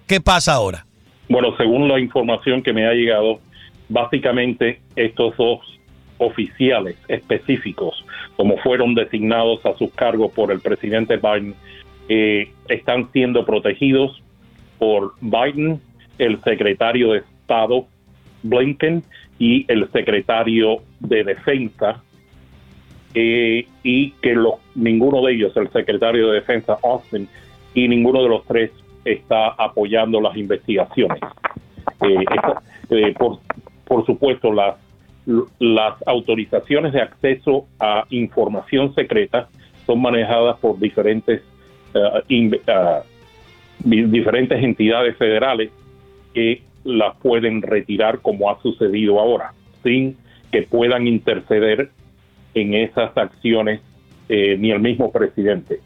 ¿Qué 0.07 0.21
pasa 0.21 0.53
ahora? 0.53 0.85
Bueno, 1.27 1.53
según 1.57 1.89
la 1.89 1.99
información 1.99 2.63
que 2.63 2.71
me 2.71 2.87
ha 2.87 2.93
llegado, 2.93 3.41
básicamente 3.89 4.79
estos 4.95 5.35
dos 5.35 5.59
oficiales 6.17 6.95
específicos, 7.09 8.05
como 8.37 8.55
fueron 8.59 8.95
designados 8.95 9.59
a 9.65 9.77
sus 9.77 9.91
cargos 9.91 10.31
por 10.31 10.49
el 10.53 10.61
presidente 10.61 11.17
Biden, 11.17 11.55
eh, 12.07 12.53
están 12.69 13.11
siendo 13.11 13.45
protegidos 13.45 14.23
por 14.79 15.13
Biden, 15.19 15.81
el 16.19 16.41
secretario 16.43 17.11
de 17.11 17.17
Estado 17.17 17.85
Blinken 18.43 19.03
y 19.39 19.65
el 19.67 19.91
secretario 19.91 20.83
de 21.01 21.25
Defensa, 21.25 22.01
eh, 23.13 23.67
y 23.83 24.11
que 24.11 24.35
ninguno 24.75 25.21
de 25.21 25.33
ellos, 25.33 25.55
el 25.55 25.69
secretario 25.71 26.29
de 26.29 26.35
Defensa 26.35 26.77
Austin, 26.83 27.27
y 27.73 27.87
ninguno 27.87 28.23
de 28.23 28.29
los 28.29 28.45
tres 28.45 28.71
está 29.05 29.49
apoyando 29.49 30.21
las 30.21 30.35
investigaciones. 30.37 31.19
Eh, 32.01 32.25
eh, 32.89 33.13
por, 33.17 33.39
por 33.85 34.05
supuesto, 34.05 34.51
las, 34.51 34.75
las 35.59 35.95
autorizaciones 36.05 36.93
de 36.93 37.01
acceso 37.01 37.65
a 37.79 38.05
información 38.09 38.93
secreta 38.95 39.49
son 39.85 40.01
manejadas 40.01 40.57
por 40.59 40.79
diferentes 40.79 41.41
uh, 41.93 42.21
diferentes 43.83 44.63
entidades 44.63 45.17
federales 45.17 45.71
que 46.33 46.61
las 46.83 47.15
pueden 47.17 47.61
retirar 47.61 48.19
como 48.19 48.49
ha 48.49 48.61
sucedido 48.61 49.19
ahora, 49.19 49.53
sin 49.83 50.17
que 50.51 50.63
puedan 50.63 51.07
interceder 51.07 51.89
en 52.53 52.73
esas 52.73 53.15
acciones 53.17 53.81
eh, 54.29 54.55
ni 54.57 54.71
el 54.71 54.79
mismo 54.79 55.11
presidente. 55.11 55.81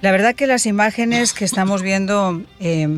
La 0.00 0.12
verdad 0.12 0.34
que 0.34 0.46
las 0.46 0.66
imágenes 0.66 1.34
que 1.34 1.44
estamos 1.44 1.82
viendo 1.82 2.42
eh, 2.58 2.88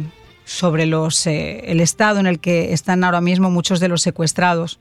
sobre 0.45 0.85
eh, 0.85 1.65
el 1.67 1.81
estado 1.81 2.21
en 2.21 2.27
el 2.27 2.39
que 2.39 2.73
están 2.73 3.03
ahora 3.03 3.21
mismo 3.21 3.51
muchos 3.51 3.81
de 3.81 3.89
los 3.89 4.03
secuestrados 4.03 4.79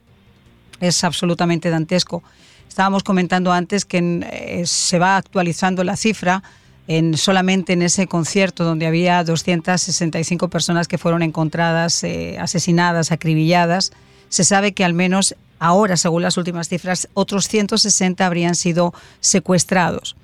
es 0.80 1.04
absolutamente 1.04 1.70
dantesco. 1.70 2.24
Estábamos 2.68 3.04
comentando 3.04 3.52
antes 3.52 3.86
que 3.86 4.64
se 4.66 5.00
va 5.00 5.18
actualizando 5.18 5.84
la 5.84 5.98
cifra 5.98 6.42
en, 6.88 7.18
solamente 7.18 7.74
en 7.74 7.82
ese 7.82 8.08
concierto 8.08 8.64
donde 8.64 8.88
había 8.88 9.24
265 9.24 10.48
personas 10.48 10.88
que 10.88 10.98
fueron 10.98 11.22
encontradas, 11.22 12.06
asesinadas, 12.40 13.12
acribilladas, 13.12 13.92
se 14.32 14.46
sabe 14.46 14.72
que 14.72 14.86
al 14.86 14.94
menos 14.94 15.36
ahora, 15.60 15.98
según 15.98 16.24
las 16.24 16.38
últimas 16.38 16.70
cifras, 16.70 17.10
otros 17.14 17.48
160 17.50 18.26
habrían 18.26 18.56
sido 18.56 18.94
secuestrados. 19.20 20.16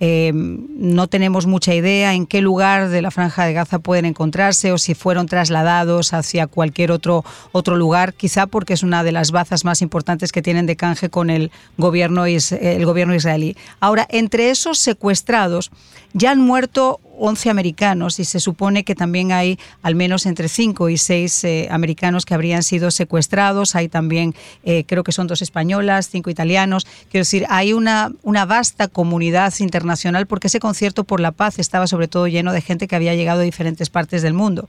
Em, 0.00 0.66
no 0.76 1.06
tenemos 1.06 1.46
mucha 1.46 1.72
idea 1.72 2.12
en 2.14 2.26
qué 2.26 2.42
lugar 2.42 2.90
de 2.90 3.00
la 3.00 3.10
franja 3.10 3.46
de 3.46 3.54
Gaza 3.54 3.78
pueden 3.78 4.04
encontrarse 4.04 4.70
o 4.70 4.76
si 4.76 4.94
fueron 4.94 5.26
trasladados 5.26 6.12
hacia 6.12 6.46
cualquier 6.46 6.90
otro, 6.90 7.24
otro 7.52 7.76
lugar, 7.76 8.12
quizá 8.12 8.46
porque 8.46 8.74
es 8.74 8.82
una 8.82 9.02
de 9.02 9.12
las 9.12 9.30
bazas 9.30 9.64
más 9.64 9.82
importantes 9.82 10.30
que 10.30 10.42
tienen 10.42 10.66
de 10.66 10.76
canje 10.76 11.08
con 11.08 11.30
el 11.30 11.50
gobierno, 11.78 12.26
el 12.26 12.84
gobierno 12.84 13.14
israelí. 13.14 13.56
Ahora, 13.80 14.06
entre 14.10 14.50
esos 14.50 14.78
secuestrados 14.78 15.70
ya 16.12 16.32
han 16.32 16.40
muerto 16.40 17.00
11 17.18 17.50
americanos 17.50 18.18
y 18.18 18.24
se 18.24 18.40
supone 18.40 18.84
que 18.84 18.94
también 18.94 19.32
hay 19.32 19.58
al 19.82 19.94
menos 19.94 20.26
entre 20.26 20.48
5 20.48 20.88
y 20.88 20.98
6 20.98 21.44
eh, 21.44 21.68
americanos 21.70 22.24
que 22.24 22.34
habrían 22.34 22.62
sido 22.62 22.90
secuestrados. 22.90 23.74
Hay 23.74 23.88
también, 23.88 24.34
eh, 24.64 24.84
creo 24.86 25.04
que 25.04 25.12
son 25.12 25.26
dos 25.26 25.42
españolas, 25.42 26.08
cinco 26.08 26.30
italianos. 26.30 26.86
Quiero 27.10 27.22
decir, 27.22 27.46
hay 27.48 27.72
una, 27.72 28.12
una 28.22 28.44
vasta 28.44 28.88
comunidad 28.88 29.52
internacional 29.58 30.26
porque 30.26 30.48
ese 30.48 30.60
concierto 30.60 31.04
por 31.04 31.20
la 31.20 31.32
paz 31.32 31.58
estaba 31.58 31.86
sobre 31.86 32.08
todo 32.08 32.26
lleno 32.28 32.52
de 32.52 32.60
gente 32.60 32.88
que 32.88 32.96
había 32.96 33.14
llegado 33.14 33.40
de 33.40 33.46
diferentes 33.46 33.90
partes 33.90 34.22
del 34.22 34.34
mundo. 34.34 34.68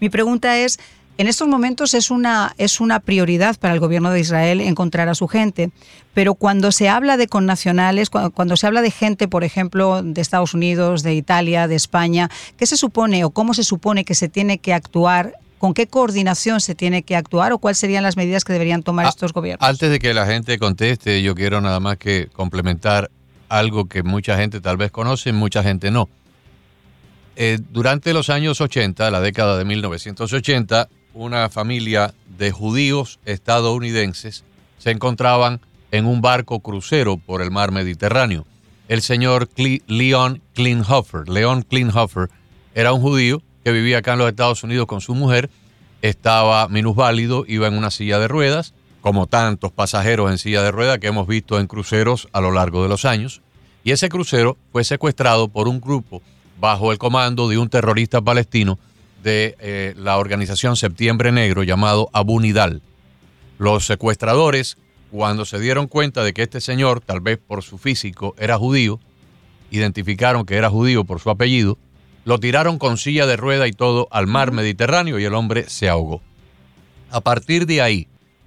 Mi 0.00 0.10
pregunta 0.10 0.58
es, 0.58 0.78
en 1.18 1.26
estos 1.26 1.48
momentos 1.48 1.94
es 1.94 2.10
una, 2.10 2.54
es 2.58 2.80
una 2.80 3.00
prioridad 3.00 3.56
para 3.58 3.74
el 3.74 3.80
gobierno 3.80 4.10
de 4.10 4.20
Israel 4.20 4.60
encontrar 4.60 5.08
a 5.08 5.16
su 5.16 5.26
gente, 5.26 5.70
pero 6.14 6.34
cuando 6.34 6.70
se 6.70 6.88
habla 6.88 7.16
de 7.16 7.26
connacionales, 7.26 8.08
cuando, 8.08 8.56
se 8.56 8.66
habla 8.66 8.82
de 8.82 8.92
gente, 8.92 9.26
por 9.26 9.42
ejemplo, 9.42 10.02
de 10.02 10.20
Estados 10.20 10.54
Unidos, 10.54 11.02
de 11.02 11.14
Italia, 11.14 11.66
de 11.66 11.74
España, 11.74 12.30
¿qué 12.56 12.66
se 12.66 12.76
supone 12.76 13.24
o 13.24 13.30
cómo 13.30 13.52
se 13.52 13.64
supone 13.64 14.04
que 14.04 14.14
se 14.14 14.28
tiene 14.28 14.58
que 14.58 14.72
actuar 14.72 15.34
¿Con 15.58 15.74
qué 15.74 15.88
coordinación 15.88 16.60
se 16.60 16.76
tiene 16.76 17.02
que 17.02 17.16
actuar 17.16 17.52
o 17.52 17.58
cuáles 17.58 17.78
serían 17.78 18.04
las 18.04 18.16
medidas 18.16 18.44
que 18.44 18.52
deberían 18.52 18.84
tomar 18.84 19.06
ah, 19.06 19.08
estos 19.08 19.32
gobiernos? 19.32 19.68
Antes 19.68 19.90
de 19.90 19.98
que 19.98 20.14
la 20.14 20.24
gente 20.24 20.56
conteste, 20.56 21.20
yo 21.20 21.34
quiero 21.34 21.60
nada 21.60 21.80
más 21.80 21.96
que 21.96 22.28
complementar 22.32 23.10
algo 23.48 23.88
que 23.88 24.04
mucha 24.04 24.36
gente 24.36 24.60
tal 24.60 24.76
vez 24.76 24.92
conoce 24.92 25.30
y 25.30 25.32
mucha 25.32 25.64
gente 25.64 25.90
no. 25.90 26.08
Eh, 27.34 27.58
durante 27.70 28.12
los 28.12 28.30
años 28.30 28.60
80, 28.60 29.10
la 29.10 29.20
década 29.20 29.58
de 29.58 29.64
1980, 29.64 30.88
una 31.18 31.50
familia 31.50 32.14
de 32.38 32.52
judíos 32.52 33.18
estadounidenses 33.24 34.44
se 34.78 34.92
encontraban 34.92 35.60
en 35.90 36.06
un 36.06 36.20
barco 36.20 36.60
crucero 36.60 37.16
por 37.16 37.42
el 37.42 37.50
mar 37.50 37.72
Mediterráneo. 37.72 38.46
El 38.86 39.02
señor 39.02 39.48
Leon 39.88 40.40
Klinhofer, 40.54 41.28
Leon 41.28 41.62
Klinhofer 41.62 42.30
era 42.72 42.92
un 42.92 43.00
judío 43.00 43.42
que 43.64 43.72
vivía 43.72 43.98
acá 43.98 44.12
en 44.12 44.20
los 44.20 44.28
Estados 44.28 44.62
Unidos 44.62 44.86
con 44.86 45.00
su 45.00 45.16
mujer, 45.16 45.50
estaba 46.02 46.68
minusválido, 46.68 47.44
iba 47.48 47.66
en 47.66 47.76
una 47.76 47.90
silla 47.90 48.20
de 48.20 48.28
ruedas, 48.28 48.72
como 49.00 49.26
tantos 49.26 49.72
pasajeros 49.72 50.30
en 50.30 50.38
silla 50.38 50.62
de 50.62 50.70
ruedas 50.70 50.98
que 50.98 51.08
hemos 51.08 51.26
visto 51.26 51.58
en 51.58 51.66
cruceros 51.66 52.28
a 52.32 52.40
lo 52.40 52.52
largo 52.52 52.84
de 52.84 52.88
los 52.88 53.04
años, 53.04 53.42
y 53.82 53.90
ese 53.90 54.08
crucero 54.08 54.56
fue 54.70 54.84
secuestrado 54.84 55.48
por 55.48 55.66
un 55.66 55.80
grupo 55.80 56.22
bajo 56.60 56.92
el 56.92 56.98
comando 56.98 57.48
de 57.48 57.58
un 57.58 57.68
terrorista 57.68 58.20
palestino 58.20 58.78
de 59.22 59.56
eh, 59.60 59.94
la 59.96 60.18
organización 60.18 60.76
Septiembre 60.76 61.32
Negro 61.32 61.62
llamado 61.62 62.10
Abu 62.12 62.40
Nidal. 62.40 62.82
Los 63.58 63.86
secuestradores, 63.86 64.76
cuando 65.10 65.44
se 65.44 65.58
dieron 65.58 65.88
cuenta 65.88 66.22
de 66.22 66.32
que 66.32 66.42
este 66.42 66.60
señor, 66.60 67.00
tal 67.00 67.20
vez 67.20 67.38
por 67.38 67.62
su 67.62 67.78
físico, 67.78 68.34
era 68.38 68.56
judío, 68.56 69.00
identificaron 69.70 70.46
que 70.46 70.56
era 70.56 70.70
judío 70.70 71.04
por 71.04 71.20
su 71.20 71.30
apellido, 71.30 71.78
lo 72.24 72.38
tiraron 72.38 72.78
con 72.78 72.98
silla 72.98 73.26
de 73.26 73.36
rueda 73.36 73.66
y 73.66 73.72
todo 73.72 74.06
al 74.10 74.26
mar 74.26 74.52
Mediterráneo 74.52 75.18
y 75.18 75.24
el 75.24 75.34
hombre 75.34 75.68
se 75.68 75.88
ahogó. 75.88 76.20
A 77.10 77.20
partir 77.20 77.66
de 77.66 77.80
ahí, 77.80 78.06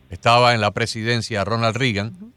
estaba 0.10 0.54
en 0.54 0.62
la 0.62 0.72
presidencia 0.72 1.44
Ronald 1.44 1.76
Reagan, 1.76 2.34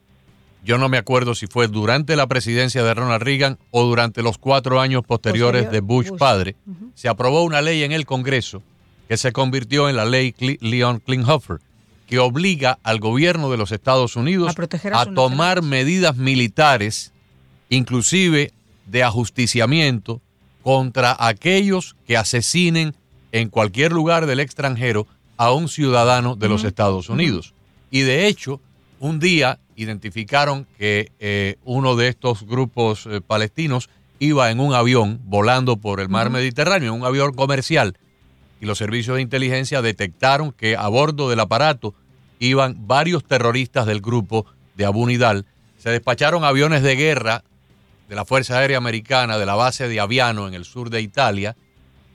yo 0.65 0.79
no 0.79 0.89
me 0.89 0.97
acuerdo 0.97 1.35
si 1.35 1.47
fue 1.47 1.69
durante 1.69 2.17
la 2.17 2.27
presidencia 2.27 2.83
de 2.83 2.95
Ronald 2.95 3.23
Reagan 3.23 3.59
o 3.71 3.85
durante 3.85 4.23
los 4.23 4.39
cuatro 4.39 4.81
años 4.81 5.05
posteriores 5.07 5.71
de 5.71 5.81
Bush, 5.81 6.11
padre. 6.19 6.57
Se 6.95 7.09
aprobó 7.09 7.43
una 7.45 7.61
ley 7.61 7.83
en 7.83 7.93
el 7.93 8.07
Congreso 8.07 8.63
que 9.07 9.19
se 9.19 9.33
convirtió 9.33 9.91
en 9.91 9.97
la 9.97 10.07
ley 10.07 10.35
Leon 10.61 11.01
Klinghoffer, 11.01 11.61
que 12.07 12.19
obliga 12.19 12.79
al 12.83 12.99
gobierno 12.99 13.51
de 13.51 13.59
los 13.59 13.73
Estados 13.73 14.17
Unidos 14.17 14.55
a, 14.93 15.07
tomar 15.07 15.63
medidas 15.63 16.17
militares, 16.17 17.13
inclusive 17.69 18.53
de 18.87 19.03
ajusticiamiento, 19.03 20.23
contra 20.63 21.15
aquellos 21.19 21.95
que 22.07 22.17
asesinen 22.17 22.95
en 23.33 23.51
cualquier 23.51 23.93
lugar 23.93 24.25
del 24.25 24.41
extranjero 24.41 25.07
a 25.37 25.53
un 25.53 25.69
ciudadano 25.69 26.37
de 26.37 26.49
los 26.49 26.65
Estados 26.65 27.11
Unidos. 27.11 27.53
Y 27.91 28.01
de 28.01 28.27
hecho, 28.29 28.61
un 28.99 29.19
día 29.19 29.59
identificaron 29.77 30.67
que 30.79 31.13
eh, 31.19 31.57
uno 31.65 31.97
de 31.97 32.09
estos 32.09 32.45
grupos 32.45 33.07
eh, 33.07 33.21
palestinos 33.21 33.91
iba 34.19 34.51
en 34.51 34.61
un 34.61 34.75
avión 34.75 35.21
volando 35.25 35.77
por 35.77 36.01
el 36.01 36.09
mar 36.09 36.31
Mediterráneo, 36.31 36.93
en 36.93 37.01
un 37.01 37.07
avión 37.07 37.33
comercial, 37.35 37.97
y 38.61 38.67
los 38.67 38.79
servicios 38.79 39.17
de 39.17 39.23
inteligencia 39.23 39.83
detectaron 39.83 40.53
que 40.53 40.77
a 40.77 40.89
bordo 40.89 41.29
del 41.29 41.41
aparato 41.41 41.95
iban 42.39 42.87
varios 42.87 43.25
terroristas 43.25 43.87
del 43.87 44.01
grupo 44.01 44.47
de 44.77 44.85
Abu 44.85 45.07
Nidal. 45.07 45.47
Se 45.79 45.91
despacharon 45.91 46.45
aviones 46.45 46.83
de 46.83 46.97
guerra 46.97 47.45
de 48.09 48.15
la 48.15 48.25
Fuerza 48.25 48.59
Aérea 48.59 48.79
Americana 48.79 49.39
de 49.39 49.47
la 49.47 49.55
base 49.55 49.89
de 49.89 50.01
Aviano 50.01 50.49
en 50.49 50.55
el 50.55 50.65
sur 50.65 50.91
de 50.91 51.01
Italia, 51.01 51.57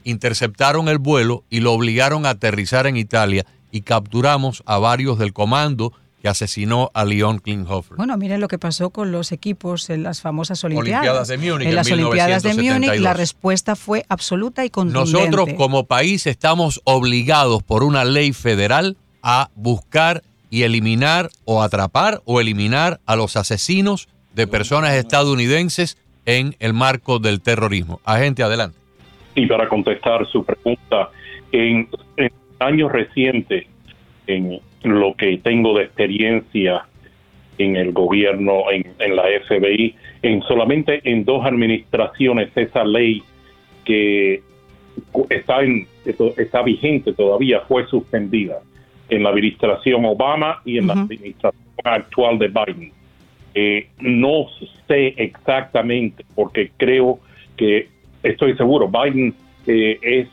interceptaron 0.04 0.88
el 0.88 0.98
vuelo 0.98 1.44
y 1.50 1.60
lo 1.60 1.74
obligaron 1.74 2.25
a 2.25 2.32
aterrizar 2.32 2.88
en 2.88 2.98
Italia 2.98 3.46
y 3.72 3.82
capturamos 3.82 4.63
a 4.66 4.78
varios 4.78 5.20
del 5.20 5.34
comando 5.34 5.94
que 6.22 6.28
asesinó 6.28 6.92
a 6.94 7.06
Leon 7.06 7.40
Klinghoffer. 7.40 7.98
Bueno, 7.98 8.18
miren 8.18 8.42
lo 8.42 8.48
que 8.48 8.60
pasó 8.60 8.90
con 8.90 9.12
los 9.12 9.32
equipos 9.32 9.90
en 9.90 10.04
las 10.04 10.22
famosas 10.22 10.64
Olimpiadas. 10.64 11.02
Olimpiadas 11.02 11.28
de 11.30 11.38
Múnich 11.38 11.62
en 11.62 11.70
en 11.70 11.76
las 11.76 11.92
Olimpiadas 11.92 12.44
de 12.44 12.50
Múnich 12.50 12.64
1972. 12.64 13.04
la 13.04 13.14
respuesta 13.14 13.76
fue 13.76 14.06
absoluta 14.10 14.66
y 14.66 14.70
contundente. 14.70 15.12
Nosotros 15.12 15.50
como 15.58 15.86
país 15.86 16.28
estamos 16.28 16.82
obligados 16.84 17.64
por 17.64 17.84
una 17.84 18.04
ley 18.04 18.34
federal 18.34 18.98
a 19.24 19.50
buscar 19.56 20.24
y 20.50 20.64
eliminar 20.64 21.30
o 21.46 21.62
atrapar 21.62 22.22
o 22.26 22.42
eliminar 22.42 23.00
a 23.06 23.16
los 23.16 23.38
asesinos 23.38 24.10
de 24.34 24.48
personas 24.48 24.94
estadounidenses 24.96 25.98
en 26.26 26.56
el 26.60 26.74
marco 26.74 27.20
del 27.20 27.42
terrorismo. 27.42 28.02
Agente, 28.04 28.44
adelante. 28.44 28.78
Y 29.36 29.46
para 29.48 29.68
contestar 29.70 30.28
su 30.28 30.44
pregunta, 30.44 31.10
en, 31.52 31.88
en 32.18 32.32
años 32.60 32.92
recientes, 32.92 33.66
en 34.28 34.60
lo 34.83 35.13
que 35.15 35.38
tengo 35.38 35.77
de 35.77 35.86
experiencia 35.86 36.86
en 37.57 37.75
el 37.75 37.91
gobierno, 37.91 38.71
en, 38.71 38.86
en 39.00 39.15
la 39.15 39.24
FBI, 39.48 39.95
en 40.21 40.41
solamente 40.43 41.01
en 41.03 41.25
dos 41.25 41.45
administraciones 41.45 42.50
esa 42.55 42.83
ley 42.83 43.21
que 43.83 44.41
está, 45.29 45.62
en, 45.62 45.88
está 46.38 46.62
vigente 46.62 47.13
todavía 47.13 47.62
fue 47.62 47.86
suspendida 47.88 48.59
en 49.09 49.24
la 49.24 49.29
administración 49.29 50.05
Obama 50.05 50.62
y 50.65 50.77
en 50.77 50.88
la 50.88 50.93
administración 50.93 51.63
actual 51.83 52.39
de 52.39 52.48
Biden. 52.48 52.91
Eh, 53.55 53.88
no 54.00 54.45
sé 54.88 55.13
exactamente 55.17 56.24
porque 56.36 56.71
creo 56.77 57.19
que 57.57 57.88
estoy 58.21 58.55
seguro 58.55 58.88
Biden 58.88 59.33
eh, 59.65 59.98
es 60.01 60.27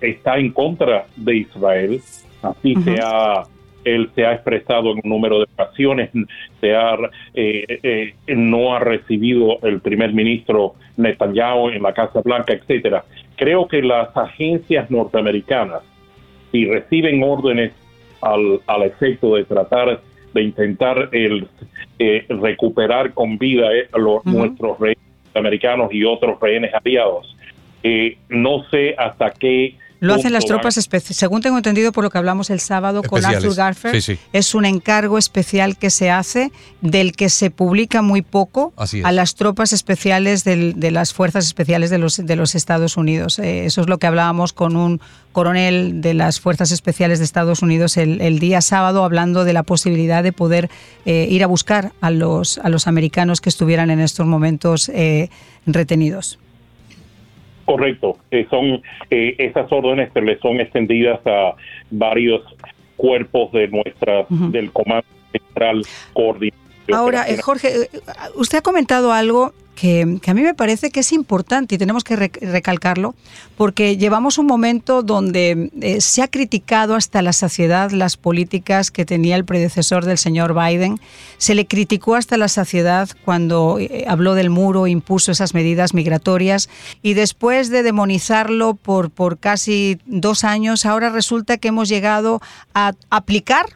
está 0.00 0.36
en 0.36 0.50
contra 0.50 1.06
de 1.16 1.36
Israel 1.36 2.00
así 2.42 2.72
Ujú. 2.72 2.82
se 2.82 2.96
ha 3.00 3.44
él 3.86 4.10
se 4.14 4.26
ha 4.26 4.34
expresado 4.34 4.92
en 4.92 5.00
un 5.02 5.10
número 5.10 5.38
de 5.38 5.46
ocasiones 5.54 6.10
se 6.60 6.74
ha 6.74 6.96
eh, 7.34 7.64
eh, 7.82 8.14
no 8.34 8.74
ha 8.74 8.80
recibido 8.80 9.58
el 9.62 9.80
primer 9.80 10.12
ministro 10.12 10.74
Netanyahu 10.96 11.70
en 11.70 11.82
la 11.82 11.94
Casa 11.94 12.20
Blanca 12.22 12.52
etcétera 12.52 13.04
creo 13.36 13.66
que 13.68 13.82
las 13.82 14.14
agencias 14.16 14.90
norteamericanas 14.90 15.82
si 16.52 16.66
reciben 16.66 17.22
órdenes 17.22 17.72
al, 18.20 18.60
al 18.66 18.82
efecto 18.82 19.36
de 19.36 19.44
tratar 19.44 20.00
de 20.32 20.42
intentar 20.42 21.08
el 21.12 21.48
eh, 21.98 22.26
recuperar 22.28 23.14
con 23.14 23.38
vida 23.38 23.72
eh, 23.72 23.88
los, 23.94 24.24
nuestros 24.26 24.78
rehenes 24.78 25.02
americanos 25.34 25.88
y 25.92 26.04
otros 26.04 26.38
rehenes 26.40 26.74
aliados. 26.74 27.34
Eh, 27.82 28.18
no 28.28 28.64
sé 28.70 28.94
hasta 28.98 29.30
qué 29.30 29.76
Lo 30.00 30.14
hacen 30.14 30.32
las 30.32 30.44
tropas 30.44 30.76
especiales. 30.76 31.16
Según 31.16 31.40
tengo 31.40 31.56
entendido 31.56 31.90
por 31.92 32.04
lo 32.04 32.10
que 32.10 32.18
hablamos 32.18 32.50
el 32.50 32.60
sábado 32.60 33.02
con. 33.02 33.24
Arthur 33.24 33.54
Garfer, 33.54 33.94
Sí, 34.02 34.14
sí. 34.14 34.18
es 34.32 34.54
un 34.54 34.64
encargo 34.64 35.16
especial 35.18 35.76
que 35.78 35.90
se 35.90 36.10
hace 36.10 36.52
del 36.80 37.12
que 37.12 37.28
se 37.30 37.50
publica 37.50 38.02
muy 38.02 38.22
poco 38.22 38.72
a 39.04 39.12
las 39.12 39.34
tropas 39.34 39.72
especiales 39.72 40.44
del- 40.44 40.78
de 40.78 40.90
las 40.90 41.12
fuerzas 41.14 41.46
especiales 41.46 41.90
de 41.90 41.98
los, 41.98 42.16
de 42.24 42.36
los 42.36 42.54
Estados 42.54 42.96
Unidos. 42.96 43.38
Eh, 43.38 43.64
eso 43.64 43.80
es 43.80 43.88
lo 43.88 43.98
que 43.98 44.06
hablábamos 44.06 44.52
con 44.52 44.76
un 44.76 45.00
coronel 45.32 46.00
de 46.00 46.14
las 46.14 46.40
fuerzas 46.40 46.70
especiales 46.72 47.18
de 47.18 47.24
Estados 47.26 47.62
Unidos 47.62 47.96
el, 47.96 48.20
el 48.20 48.38
día 48.38 48.60
sábado, 48.62 49.04
hablando 49.04 49.44
de 49.44 49.52
la 49.52 49.62
posibilidad 49.62 50.22
de 50.22 50.32
poder 50.32 50.70
eh, 51.04 51.26
ir 51.30 51.42
a 51.42 51.46
buscar 51.46 51.92
a 52.00 52.10
los, 52.10 52.58
a 52.58 52.68
los 52.68 52.86
americanos 52.86 53.40
que 53.40 53.48
estuvieran 53.50 53.90
en 53.90 54.00
estos 54.00 54.26
momentos 54.26 54.88
eh, 54.90 55.28
retenidos. 55.66 56.38
Correcto, 57.66 58.16
eh, 58.30 58.46
son 58.48 58.80
eh, 59.10 59.34
esas 59.38 59.70
órdenes 59.72 60.12
se 60.12 60.20
le 60.20 60.38
son 60.38 60.60
extendidas 60.60 61.20
a 61.26 61.54
varios 61.90 62.42
cuerpos 62.96 63.52
de 63.52 63.68
nuestra 63.68 64.24
del 64.28 64.72
comando 64.72 65.06
central 65.32 65.82
coordinado. 66.14 66.66
Ahora, 66.94 67.28
eh, 67.28 67.38
Jorge, 67.42 67.82
eh, 67.82 67.88
usted 68.36 68.58
ha 68.58 68.62
comentado 68.62 69.12
algo 69.12 69.52
que, 69.76 70.18
a 70.26 70.34
mí 70.34 70.42
me 70.42 70.54
parece 70.54 70.90
que 70.90 71.00
es 71.00 71.12
importante 71.12 71.76
y 71.76 71.78
tenemos 71.78 72.02
que 72.02 72.16
rec- 72.16 72.40
recalcarlo, 72.40 73.14
porque 73.56 73.96
llevamos 73.96 74.38
un 74.38 74.46
momento 74.46 75.02
donde 75.02 75.70
eh, 75.80 76.00
se 76.00 76.22
ha 76.22 76.28
criticado 76.28 76.96
hasta 76.96 77.22
la 77.22 77.32
saciedad 77.32 77.92
las 77.92 78.16
políticas 78.16 78.90
que 78.90 79.04
tenía 79.04 79.36
el 79.36 79.44
predecesor 79.44 80.04
del 80.04 80.18
señor 80.18 80.54
Biden. 80.54 80.98
Se 81.38 81.54
le 81.54 81.66
criticó 81.66 82.16
hasta 82.16 82.36
la 82.36 82.48
saciedad 82.48 83.08
cuando 83.24 83.78
eh, 83.78 84.04
habló 84.08 84.34
del 84.34 84.50
muro, 84.50 84.86
impuso 84.88 85.30
esas 85.30 85.54
medidas 85.54 85.94
migratorias 85.94 86.68
y 87.02 87.14
después 87.14 87.70
de 87.70 87.84
demonizarlo 87.84 88.74
por, 88.74 89.10
por 89.10 89.38
casi 89.38 89.98
dos 90.06 90.42
años, 90.42 90.86
ahora 90.86 91.10
resulta 91.10 91.58
que 91.58 91.68
hemos 91.68 91.88
llegado 91.88 92.40
a 92.74 92.94
aplicar 93.10 93.66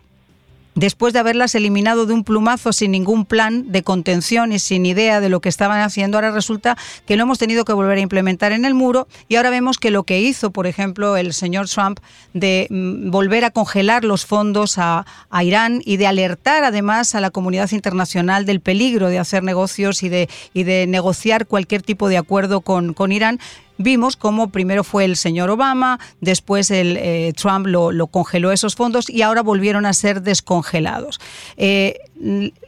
después 0.74 1.12
de 1.12 1.18
haberlas 1.18 1.54
eliminado 1.54 2.06
de 2.06 2.14
un 2.14 2.24
plumazo 2.24 2.72
sin 2.72 2.92
ningún 2.92 3.24
plan 3.24 3.70
de 3.72 3.82
contención 3.82 4.52
y 4.52 4.58
sin 4.58 4.86
idea 4.86 5.20
de 5.20 5.28
lo 5.28 5.40
que 5.40 5.48
estaban 5.48 5.80
haciendo, 5.80 6.16
ahora 6.16 6.30
resulta 6.30 6.76
que 7.06 7.16
lo 7.16 7.24
hemos 7.24 7.38
tenido 7.38 7.64
que 7.64 7.72
volver 7.72 7.98
a 7.98 8.00
implementar 8.00 8.52
en 8.52 8.64
el 8.64 8.74
muro 8.74 9.08
y 9.28 9.36
ahora 9.36 9.50
vemos 9.50 9.78
que 9.78 9.90
lo 9.90 10.04
que 10.04 10.20
hizo, 10.20 10.50
por 10.50 10.66
ejemplo, 10.66 11.16
el 11.16 11.32
señor 11.32 11.68
Trump 11.68 12.00
de 12.34 12.66
mm, 12.70 13.10
volver 13.10 13.44
a 13.44 13.50
congelar 13.50 14.04
los 14.04 14.26
fondos 14.26 14.76
a, 14.78 15.04
Irán 15.42 15.80
y 15.84 15.96
de 15.96 16.06
alertar 16.06 16.64
además 16.64 17.14
a 17.14 17.20
la 17.20 17.30
comunidad 17.30 17.70
internacional 17.72 18.44
del 18.44 18.60
peligro 18.60 19.08
de 19.08 19.18
hacer 19.18 19.42
negocios 19.42 20.02
y 20.02 20.08
de, 20.08 20.28
y 20.52 20.64
de 20.64 20.86
negociar 20.86 21.46
cualquier 21.46 21.82
tipo 21.82 22.08
de 22.08 22.18
acuerdo 22.18 22.60
con, 22.60 22.92
con 22.92 23.10
Irán, 23.10 23.40
vimos 23.82 24.16
cómo 24.16 24.50
primero 24.50 24.84
fue 24.84 25.04
el 25.04 25.16
señor 25.16 25.50
Obama, 25.50 25.98
después 26.20 26.70
el 26.70 26.96
eh, 26.98 27.32
Trump 27.36 27.66
lo, 27.66 27.90
congeló 28.08 28.52
esos 28.52 28.74
fondos 28.76 29.08
y 29.08 29.22
ahora 29.22 29.42
volvieron 29.42 29.86
a 29.86 29.92
ser 29.92 30.22
descongelados. 30.22 31.18
Eh, 31.56 31.98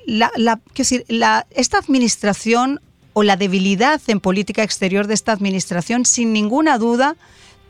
la, 0.07 0.31
la- 0.37 0.61
la- 1.09 1.47
esta 1.51 1.79
administración 1.79 2.81
o 3.13 3.23
la 3.23 3.37
debilidad 3.37 4.01
en 4.07 4.21
política 4.21 4.63
exterior 4.63 5.07
de 5.07 5.15
esta 5.15 5.33
administración, 5.33 6.07
sin 6.07 6.33
ninguna 6.33 6.79
duda, 6.79 7.17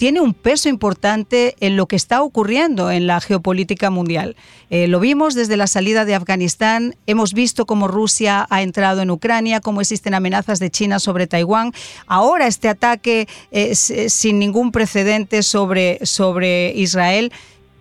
tiene 0.02 0.20
un 0.20 0.34
peso 0.34 0.68
importante 0.68 1.54
en 1.60 1.76
lo 1.76 1.86
que 1.86 1.94
está 1.94 2.24
ocurriendo 2.24 2.90
en 2.90 3.06
la 3.06 3.20
geopolítica 3.20 3.88
mundial. 3.88 4.34
Eh, 4.68 4.88
lo 4.88 4.98
vimos 4.98 5.36
desde 5.36 5.56
la 5.56 5.68
salida 5.68 6.04
de 6.04 6.16
Afganistán, 6.16 6.96
hemos 7.06 7.34
visto 7.34 7.66
cómo 7.66 7.86
Rusia 7.86 8.44
ha 8.50 8.62
entrado 8.62 9.00
en 9.02 9.12
Ucrania, 9.12 9.60
cómo 9.60 9.80
existen 9.80 10.14
amenazas 10.14 10.58
de 10.58 10.70
China 10.70 10.98
sobre 10.98 11.28
Taiwán. 11.28 11.70
Ahora 12.08 12.48
este 12.48 12.68
ataque 12.68 13.28
eh, 13.52 13.68
s- 13.70 14.08
sin 14.10 14.40
ningún 14.40 14.72
precedente 14.72 15.44
sobre, 15.44 16.04
sobre 16.04 16.72
Israel. 16.74 17.30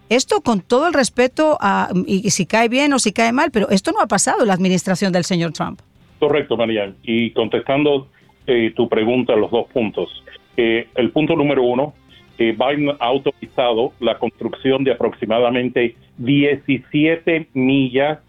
Esto 0.10 0.41
con 0.41 0.62
todo 0.62 0.86
el 0.86 0.93
respeto, 0.93 1.57
a, 1.60 1.89
y, 2.05 2.29
si 2.29 2.45
cae 2.45 2.69
bien 2.69 2.93
o 2.93 2.99
si 2.99 3.13
cae 3.13 3.31
mal, 3.31 3.49
pero 3.49 3.67
esto 3.71 3.93
no 3.93 3.99
ha 3.99 4.05
pasado 4.07 4.41
en 4.41 4.49
la 4.49 4.53
administración 4.53 5.12
del 5.12 5.25
señor 5.25 5.53
Trump. 5.53 5.81
Correcto, 6.19 6.55
Marian. 6.55 6.97
Y 7.01 7.31
contestando 7.31 8.10
eh, 8.45 8.73
tu 8.75 8.88
pregunta, 8.88 9.36
los 9.36 9.49
dos 9.49 9.65
puntos. 9.73 10.07
Eh, 10.57 10.88
el 10.95 11.12
punto 11.12 11.36
número 11.36 11.63
uno, 11.63 11.95
eh, 12.49 12.56
Biden 12.58 12.89
ha 12.89 13.06
autorizado 13.06 13.93
la 13.99 14.17
construcción 14.17 14.84
de 14.84 14.93
aproximadamente 14.93 15.95
17 16.17 17.47
millas 17.54 18.19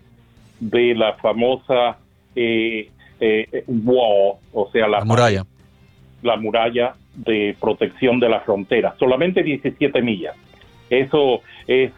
de 0.60 0.94
la 0.94 1.14
famosa 1.14 1.98
eh, 2.36 2.90
eh, 3.20 3.64
wall, 3.66 4.36
o 4.52 4.70
sea, 4.72 4.88
la, 4.88 4.98
La 4.98 5.04
muralla. 5.04 5.46
la 6.22 6.36
muralla 6.36 6.94
de 7.14 7.56
protección 7.60 8.20
de 8.20 8.28
la 8.28 8.40
frontera. 8.40 8.94
Solamente 8.98 9.42
17 9.42 10.02
millas. 10.02 10.34
Eso 10.90 11.40
es, 11.66 11.92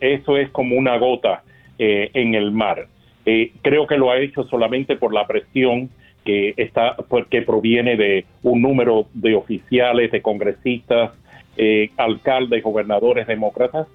eso 0.00 0.36
es 0.36 0.50
como 0.50 0.76
una 0.76 0.96
gota 0.98 1.42
eh, 1.78 2.10
en 2.14 2.34
el 2.34 2.52
mar. 2.52 2.86
Eh, 3.24 3.52
creo 3.62 3.86
que 3.86 3.96
lo 3.96 4.10
ha 4.10 4.18
hecho 4.18 4.44
solamente 4.44 4.96
por 4.96 5.12
la 5.12 5.26
presión 5.26 5.90
que 6.24 6.54
está 6.56 6.96
pues, 6.96 7.26
que 7.26 7.42
proviene 7.42 7.96
de 7.96 8.24
un 8.42 8.62
número 8.62 9.06
de 9.14 9.34
oficiales, 9.34 10.12
de 10.12 10.22
congresistas, 10.22 11.12
eh, 11.56 11.90
alcaldes, 11.96 12.62
gobernadores 12.62 13.26
demócratas. 13.26 13.86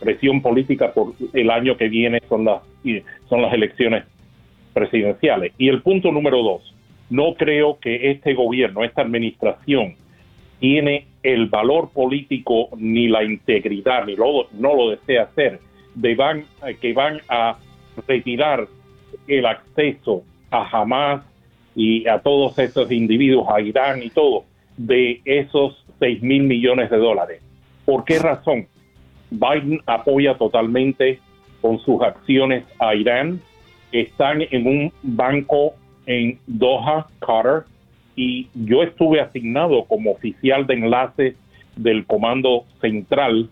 Presión 0.00 0.42
política 0.42 0.92
por 0.92 1.14
el 1.32 1.50
año 1.50 1.76
que 1.76 1.88
viene 1.88 2.20
son 2.28 2.44
las 2.44 2.62
son 3.28 3.42
las 3.42 3.52
elecciones 3.52 4.04
presidenciales. 4.72 5.52
Y 5.58 5.68
el 5.68 5.82
punto 5.82 6.12
número 6.12 6.42
dos, 6.42 6.74
no 7.10 7.34
creo 7.34 7.78
que 7.80 8.10
este 8.10 8.34
gobierno, 8.34 8.84
esta 8.84 9.02
administración, 9.02 9.96
tiene 10.60 11.06
el 11.22 11.46
valor 11.46 11.90
político 11.92 12.68
ni 12.76 13.08
la 13.08 13.24
integridad, 13.24 14.06
ni 14.06 14.16
lo, 14.16 14.48
no 14.52 14.74
lo 14.74 14.90
desea 14.90 15.24
hacer, 15.24 15.60
de 15.94 16.14
van, 16.14 16.44
que 16.80 16.92
van 16.92 17.20
a 17.28 17.58
retirar 18.06 18.66
el 19.26 19.46
acceso 19.46 20.22
a 20.50 20.68
Hamas 20.70 21.24
y 21.74 22.06
a 22.08 22.18
todos 22.20 22.58
esos 22.58 22.90
individuos, 22.90 23.46
a 23.48 23.60
Irán 23.60 24.02
y 24.02 24.10
todo, 24.10 24.44
de 24.78 25.20
esos 25.26 25.84
6 25.98 26.22
mil 26.22 26.44
millones 26.44 26.90
de 26.90 26.96
dólares. 26.96 27.42
¿Por 27.84 28.04
qué 28.04 28.18
razón? 28.18 28.66
Biden 29.30 29.80
apoya 29.86 30.38
totalmente 30.38 31.20
con 31.60 31.78
sus 31.80 32.00
acciones 32.02 32.64
a 32.78 32.94
Irán, 32.94 33.40
están 33.92 34.42
en 34.50 34.66
un 34.66 34.92
banco 35.02 35.74
en 36.06 36.38
Doha, 36.46 37.06
Qatar, 37.18 37.64
y 38.16 38.48
yo 38.54 38.82
estuve 38.82 39.20
asignado 39.20 39.84
como 39.84 40.12
oficial 40.12 40.66
de 40.66 40.74
enlace 40.74 41.36
del 41.76 42.04
Comando 42.06 42.64
Central 42.80 43.48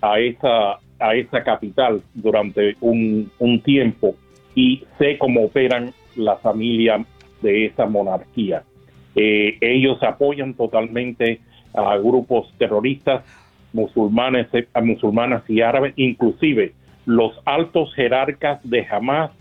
a 0.00 0.18
esa, 0.18 0.78
a 0.98 1.14
esa 1.14 1.44
capital 1.44 2.02
durante 2.14 2.76
un, 2.80 3.30
un 3.38 3.60
tiempo 3.60 4.16
y 4.54 4.82
sé 4.98 5.18
cómo 5.18 5.44
operan 5.44 5.92
la 6.16 6.36
familia 6.36 7.04
de 7.42 7.66
esa 7.66 7.86
monarquía. 7.86 8.64
Eh, 9.20 9.58
ellos 9.60 10.00
apoyan 10.04 10.54
totalmente 10.54 11.40
a 11.74 11.96
grupos 11.96 12.54
terroristas 12.56 13.24
musulmanes, 13.72 14.46
a 14.72 14.80
musulmanas 14.80 15.42
y 15.50 15.60
árabes, 15.60 15.92
inclusive 15.96 16.72
los 17.04 17.32
altos 17.44 17.92
jerarcas 17.94 18.60
de 18.62 18.86
Hamas 18.88 19.32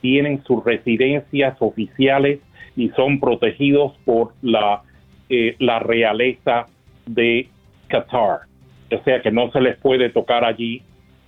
tienen 0.00 0.42
sus 0.42 0.64
residencias 0.64 1.56
oficiales 1.60 2.40
y 2.74 2.88
son 2.90 3.20
protegidos 3.20 3.92
por 4.04 4.32
la, 4.42 4.82
eh, 5.28 5.54
la 5.60 5.78
realeza 5.78 6.66
de 7.06 7.48
Qatar. 7.86 8.40
O 8.90 9.04
sea 9.04 9.22
que 9.22 9.30
no 9.30 9.52
se 9.52 9.60
les 9.60 9.76
puede 9.76 10.10
tocar 10.10 10.44
allí 10.44 10.82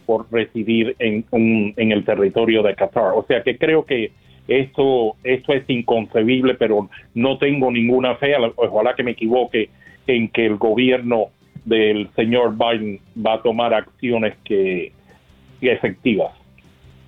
por 0.06 0.26
residir 0.32 0.96
en, 0.98 1.24
en 1.30 1.92
el 1.92 2.04
territorio 2.04 2.64
de 2.64 2.74
Qatar. 2.74 3.12
O 3.14 3.24
sea 3.28 3.44
que 3.44 3.56
creo 3.56 3.84
que 3.84 4.10
esto, 4.60 5.16
esto 5.24 5.52
es 5.52 5.64
inconcebible, 5.68 6.54
pero 6.54 6.88
no 7.14 7.38
tengo 7.38 7.70
ninguna 7.70 8.16
fe, 8.16 8.34
ojalá 8.56 8.94
que 8.94 9.02
me 9.02 9.12
equivoque, 9.12 9.70
en 10.06 10.28
que 10.28 10.46
el 10.46 10.56
gobierno 10.56 11.26
del 11.64 12.10
señor 12.16 12.56
Biden 12.56 13.00
va 13.16 13.34
a 13.34 13.42
tomar 13.42 13.74
acciones 13.74 14.34
que, 14.44 14.92
efectivas. 15.60 16.32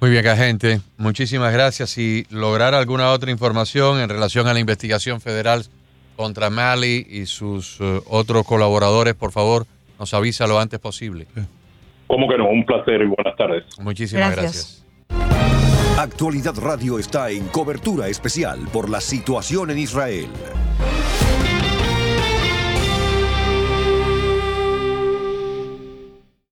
Muy 0.01 0.11
bien, 0.11 0.27
agente. 0.29 0.79
Muchísimas 0.97 1.53
gracias. 1.53 1.91
Si 1.91 2.25
lograr 2.31 2.73
alguna 2.75 3.11
otra 3.11 3.33
información 3.33 4.01
en 4.01 4.09
relación 4.09 4.47
a 4.47 4.55
la 4.55 4.61
investigación 4.61 5.21
federal 5.21 5.65
contra 6.15 6.51
Mali 6.51 7.05
y 7.09 7.27
sus 7.27 7.81
eh, 7.81 8.01
otros 8.09 8.47
colaboradores, 8.47 9.15
por 9.15 9.33
favor, 9.33 9.67
nos 9.99 10.15
avisa 10.15 10.47
lo 10.47 10.61
antes 10.61 10.79
posible. 10.79 11.27
¿Cómo 12.07 12.29
que 12.29 12.39
no? 12.39 12.49
Un 12.49 12.65
placer 12.65 13.01
y 13.03 13.07
buenas 13.07 13.37
tardes. 13.37 13.65
Muchísimas 13.81 14.37
gracias. 14.37 14.85
Actualidad 15.97 16.57
Radio 16.59 16.99
está 16.99 17.31
en 17.31 17.47
cobertura 17.47 18.09
especial 18.09 18.67
por 18.73 18.91
la 18.91 19.01
situación 19.01 19.71
en 19.71 19.79
Israel. 19.79 20.29